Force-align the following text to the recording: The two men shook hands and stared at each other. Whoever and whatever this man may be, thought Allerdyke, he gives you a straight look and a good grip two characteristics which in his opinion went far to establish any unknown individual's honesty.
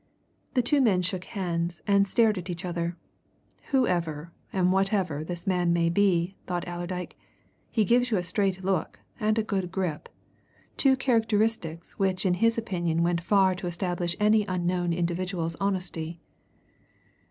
The 0.55 0.63
two 0.63 0.81
men 0.81 1.03
shook 1.03 1.25
hands 1.25 1.79
and 1.85 2.07
stared 2.07 2.39
at 2.39 2.49
each 2.49 2.65
other. 2.65 2.97
Whoever 3.69 4.31
and 4.51 4.73
whatever 4.73 5.23
this 5.23 5.45
man 5.45 5.71
may 5.73 5.89
be, 5.91 6.37
thought 6.47 6.67
Allerdyke, 6.67 7.15
he 7.69 7.85
gives 7.85 8.09
you 8.09 8.17
a 8.17 8.23
straight 8.23 8.63
look 8.63 8.99
and 9.19 9.37
a 9.37 9.43
good 9.43 9.71
grip 9.71 10.09
two 10.75 10.97
characteristics 10.97 11.99
which 11.99 12.25
in 12.25 12.33
his 12.33 12.57
opinion 12.57 13.03
went 13.03 13.21
far 13.21 13.53
to 13.53 13.67
establish 13.67 14.15
any 14.19 14.43
unknown 14.47 14.91
individual's 14.91 15.55
honesty. 15.61 16.19